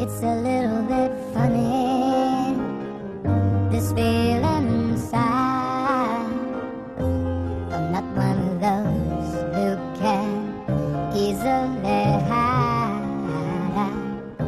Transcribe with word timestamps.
It's 0.00 0.22
a 0.22 0.32
little 0.32 0.82
bit 0.82 1.10
funny, 1.34 2.54
this 3.68 3.90
feeling 3.90 4.92
inside. 4.92 6.30
I'm 7.72 7.90
not 7.90 8.04
one 8.14 8.38
of 8.48 8.60
those 8.60 9.30
who 9.56 9.76
can 9.98 10.30
easily 11.16 12.04
hide. 12.30 13.02
I 13.74 14.46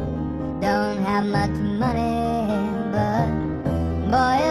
don't 0.61 1.03
have 1.03 1.25
much 1.25 1.57
money, 1.83 2.55
but 2.93 3.27
boy, 4.09 4.50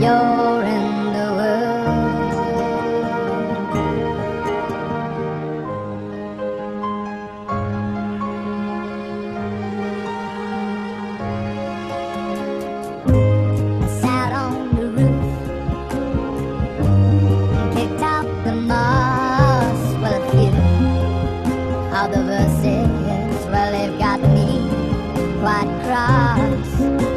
you're 0.00 0.62
in 0.62 1.12
the 1.12 1.26
world. 1.36 1.90
I 13.06 13.88
sat 14.00 14.32
on 14.32 14.74
the 14.74 14.86
roof, 14.88 15.24
and 16.80 17.72
picked 17.74 18.02
out 18.02 18.28
the 18.44 18.54
moss, 18.54 19.80
well 20.00 20.14
a 20.16 20.30
few 20.30 20.54
of 21.98 22.06
the 22.14 22.22
verses, 22.24 23.46
well 23.48 23.70
they've 23.70 23.98
got 23.98 24.20
me 24.20 24.48
quite 25.40 25.70
cross. 25.84 27.09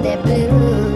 de 0.00 0.08
é 0.08 0.16
blue. 0.16 0.87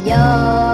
有。 0.00 0.65